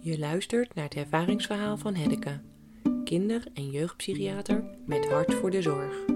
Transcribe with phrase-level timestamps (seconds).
[0.00, 2.40] Je luistert naar het ervaringsverhaal van Heddeke,
[3.04, 6.15] kinder- en jeugdpsychiater met hart voor de zorg.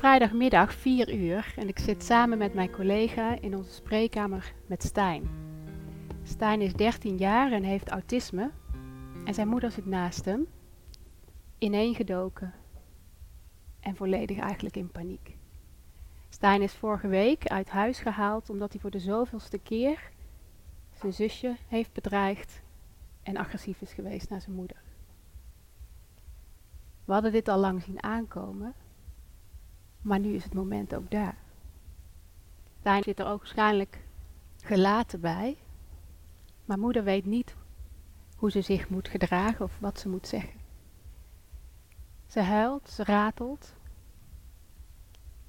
[0.00, 5.28] Vrijdagmiddag 4 uur en ik zit samen met mijn collega in onze spreekkamer met Stijn.
[6.22, 8.50] Stijn is 13 jaar en heeft autisme
[9.24, 10.46] en zijn moeder zit naast hem,
[11.58, 12.54] ineengedoken
[13.80, 15.36] en volledig eigenlijk in paniek.
[16.28, 20.10] Stijn is vorige week uit huis gehaald omdat hij voor de zoveelste keer
[20.92, 22.62] zijn zusje heeft bedreigd
[23.22, 24.82] en agressief is geweest naar zijn moeder.
[27.04, 28.74] We hadden dit al lang zien aankomen,
[30.02, 31.36] maar nu is het moment ook daar.
[32.78, 33.98] Stijn zit er ook waarschijnlijk
[34.62, 35.56] gelaten bij,
[36.64, 37.54] maar moeder weet niet
[38.36, 40.60] hoe ze zich moet gedragen of wat ze moet zeggen.
[42.26, 43.74] Ze huilt, ze ratelt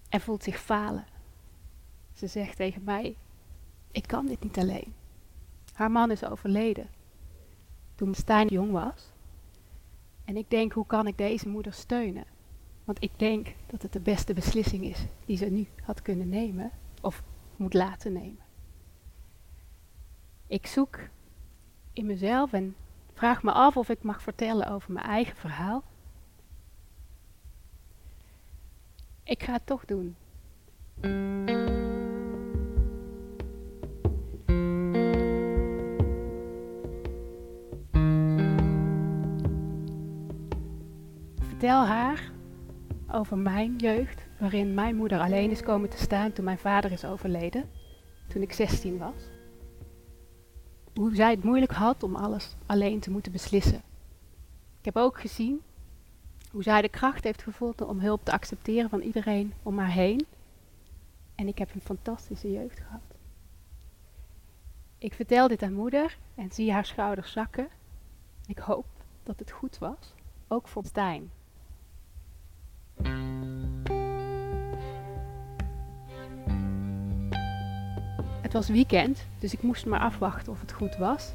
[0.10, 1.06] en voelt zich falen.
[2.14, 3.18] Ze zegt tegen mij:
[3.92, 4.94] Ik kan dit niet alleen.
[5.74, 6.90] Haar man is overleden
[7.96, 9.12] toen Stijn jong was.
[10.26, 12.26] En ik denk: hoe kan ik deze moeder steunen?
[12.84, 16.72] Want ik denk dat het de beste beslissing is die ze nu had kunnen nemen
[17.02, 17.24] of
[17.56, 18.44] moet laten nemen.
[20.48, 21.00] Ik zoek
[21.94, 22.76] in mezelf en
[23.14, 25.84] vraag me af of ik mag vertellen over mijn eigen verhaal.
[29.24, 30.16] Ik ga het toch doen.
[41.40, 42.32] Vertel haar
[43.14, 47.06] over mijn jeugd, waarin mijn moeder alleen is komen te staan toen mijn vader is
[47.06, 47.70] overleden,
[48.28, 49.30] toen ik 16 was.
[50.96, 53.82] Hoe zij het moeilijk had om alles alleen te moeten beslissen.
[54.80, 55.62] Ik heb ook gezien
[56.52, 60.26] hoe zij de kracht heeft gevoeld om hulp te accepteren van iedereen om haar heen.
[61.36, 63.02] En ik heb een fantastische jeugd gehad.
[64.98, 67.68] Ik vertel dit aan moeder en zie haar schouders zakken.
[68.48, 68.86] Ik hoop
[69.24, 70.14] dat het goed was,
[70.48, 71.32] ook voor Stijn.
[78.52, 81.34] Het was weekend, dus ik moest maar afwachten of het goed was.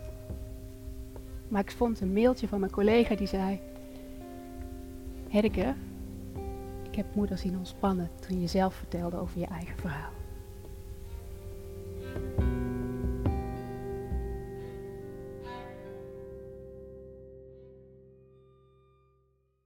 [1.48, 3.60] Maar ik vond een mailtje van mijn collega die zei:
[5.28, 5.74] Heddeke,
[6.90, 10.10] ik heb moeder zien ontspannen toen je zelf vertelde over je eigen verhaal.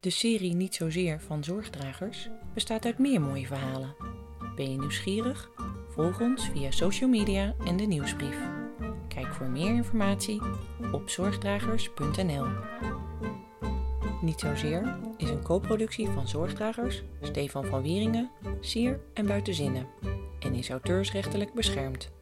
[0.00, 3.94] De serie Niet Zozeer van Zorgdragers bestaat uit meer mooie verhalen.
[4.56, 5.50] Ben je nieuwsgierig?
[6.00, 8.36] Volg ons via social media en de nieuwsbrief.
[9.08, 10.40] Kijk voor meer informatie
[10.92, 12.46] op zorgdragers.nl.
[14.20, 19.86] Niet Zozeer is een co-productie van Zorgdragers, Stefan van Wieringen, Sier en Buitenzinnen
[20.38, 22.19] en is auteursrechtelijk beschermd.